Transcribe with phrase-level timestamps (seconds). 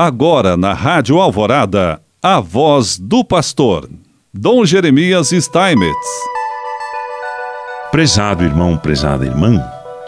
[0.00, 3.90] Agora na Rádio Alvorada, a voz do pastor,
[4.32, 6.08] Dom Jeremias Steinmetz.
[7.90, 9.60] Prezado irmão, prezada irmã,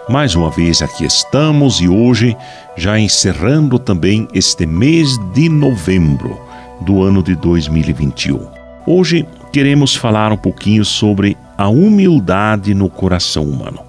[0.09, 2.37] mais uma vez aqui estamos e hoje
[2.77, 6.41] já encerrando também este mês de novembro
[6.83, 8.47] do ano de 2021.
[8.87, 13.81] Hoje queremos falar um pouquinho sobre a humildade no coração humano.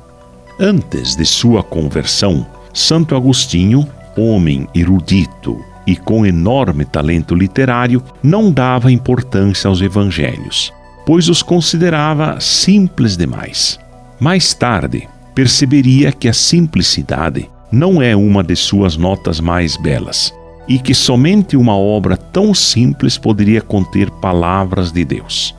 [0.60, 2.44] Antes de sua conversão,
[2.74, 3.88] Santo Agostinho,
[4.18, 10.74] homem erudito e com enorme talento literário, não dava importância aos evangelhos,
[11.06, 13.80] pois os considerava simples demais.
[14.20, 20.34] Mais tarde, perceberia que a simplicidade não é uma de suas notas mais belas
[20.68, 25.56] e que somente uma obra tão simples poderia conter palavras de Deus.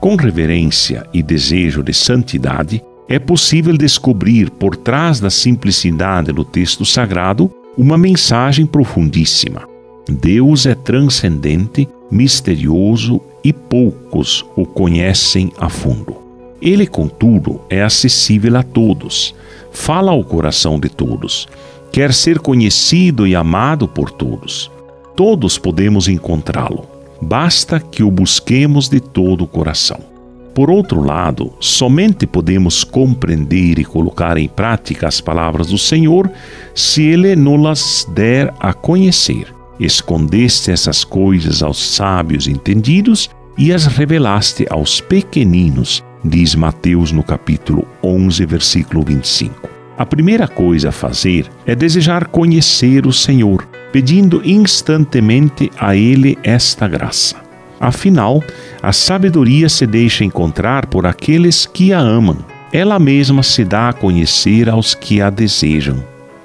[0.00, 6.84] Com reverência e desejo de santidade, é possível descobrir por trás da simplicidade do texto
[6.84, 9.68] sagrado uma mensagem profundíssima.
[10.08, 16.16] Deus é transcendente, misterioso e poucos o conhecem a fundo.
[16.60, 19.34] Ele, contudo, é acessível a todos,
[19.72, 21.48] fala ao coração de todos,
[21.90, 24.70] quer ser conhecido e amado por todos.
[25.16, 26.86] Todos podemos encontrá-lo,
[27.20, 30.11] basta que o busquemos de todo o coração.
[30.54, 36.30] Por outro lado, somente podemos compreender e colocar em prática as palavras do Senhor
[36.74, 39.46] se Ele nos der a conhecer.
[39.80, 47.86] Escondeste essas coisas aos sábios entendidos e as revelaste aos pequeninos, diz Mateus no capítulo
[48.02, 49.70] 11, versículo 25.
[49.96, 56.86] A primeira coisa a fazer é desejar conhecer o Senhor, pedindo instantemente a Ele esta
[56.86, 57.51] graça.
[57.82, 58.40] Afinal,
[58.80, 62.38] a sabedoria se deixa encontrar por aqueles que a amam.
[62.72, 66.00] Ela mesma se dá a conhecer aos que a desejam.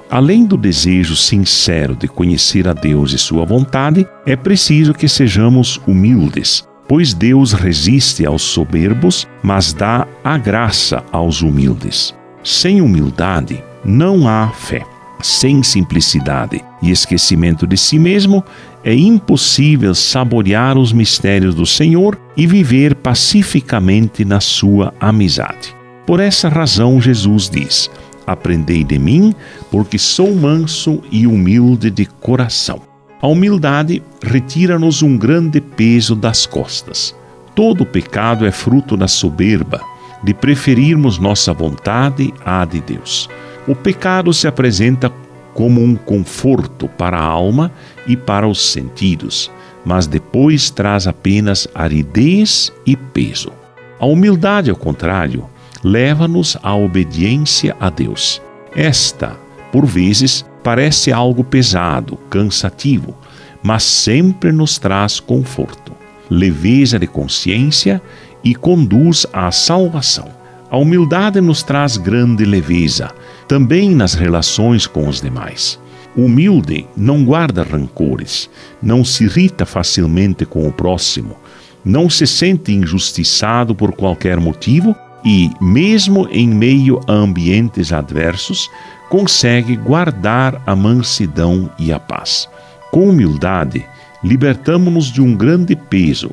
[0.10, 5.80] Além do desejo sincero de conhecer a Deus e Sua vontade, é preciso que sejamos
[5.86, 12.16] humildes, pois Deus resiste aos soberbos, mas dá a graça aos humildes.
[12.44, 14.84] Sem humildade não há fé.
[15.22, 18.44] Sem simplicidade e esquecimento de si mesmo,
[18.84, 25.76] é impossível saborear os mistérios do Senhor e viver pacificamente na sua amizade.
[26.06, 27.90] Por essa razão, Jesus diz:
[28.26, 29.34] Aprendei de mim,
[29.72, 32.82] porque sou manso e humilde de coração.
[33.22, 37.16] A humildade retira-nos um grande peso das costas.
[37.56, 39.82] Todo pecado é fruto da soberba,
[40.24, 43.28] de preferirmos nossa vontade à de Deus.
[43.68, 45.12] O pecado se apresenta
[45.58, 47.72] como um conforto para a alma
[48.06, 49.50] e para os sentidos,
[49.84, 53.52] mas depois traz apenas aridez e peso.
[54.00, 55.50] A humildade, ao contrário,
[55.84, 58.40] leva-nos à obediência a Deus.
[58.76, 59.36] Esta,
[59.72, 63.18] por vezes, parece algo pesado, cansativo,
[63.64, 65.92] mas sempre nos traz conforto,
[66.30, 68.00] leveza de consciência
[68.44, 70.37] e conduz à salvação.
[70.70, 73.10] A humildade nos traz grande leveza,
[73.48, 75.80] também nas relações com os demais.
[76.16, 78.50] Humilde não guarda rancores,
[78.82, 81.38] não se irrita facilmente com o próximo,
[81.86, 88.70] não se sente injustiçado por qualquer motivo e, mesmo em meio a ambientes adversos,
[89.10, 92.50] consegue guardar a mansidão e a paz.
[92.92, 93.86] Com humildade,
[94.22, 96.32] libertamos-nos de um grande peso,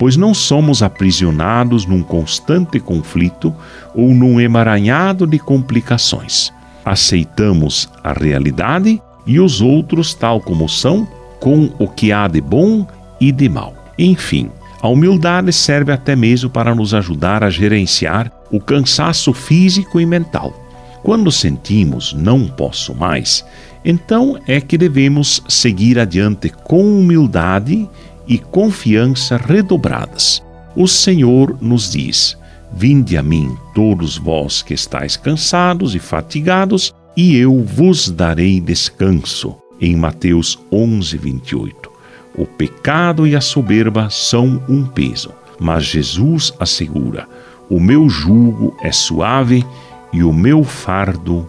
[0.00, 3.54] pois não somos aprisionados num constante conflito
[3.94, 6.50] ou num emaranhado de complicações.
[6.82, 11.06] Aceitamos a realidade e os outros tal como são,
[11.38, 12.86] com o que há de bom
[13.20, 13.74] e de mal.
[13.98, 14.50] Enfim,
[14.80, 20.58] a humildade serve até mesmo para nos ajudar a gerenciar o cansaço físico e mental.
[21.02, 23.44] Quando sentimos não posso mais,
[23.84, 27.86] então é que devemos seguir adiante com humildade
[28.30, 30.40] e confiança redobradas.
[30.76, 32.38] O Senhor nos diz:
[32.72, 39.56] Vinde a mim, todos vós que estáis cansados e fatigados, e eu vos darei descanso.
[39.80, 41.90] Em Mateus 11, 28.
[42.36, 47.26] O pecado e a soberba são um peso, mas Jesus assegura:
[47.68, 49.66] O meu jugo é suave
[50.12, 51.48] e o meu fardo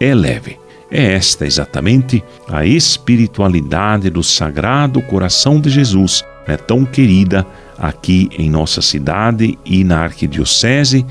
[0.00, 0.61] é leve.
[0.92, 7.46] É esta exatamente a espiritualidade do Sagrado Coração de Jesus, né, tão querida
[7.78, 11.06] aqui em nossa cidade e na Arquidiocese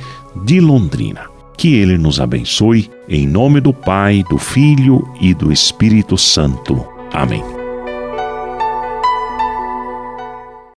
[0.45, 1.21] de Londrina.
[1.57, 6.85] Que Ele nos abençoe, em nome do Pai, do Filho e do Espírito Santo.
[7.11, 7.60] Amém.